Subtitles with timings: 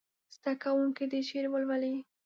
[0.35, 1.95] زده کوونکي دې شعر ولولي.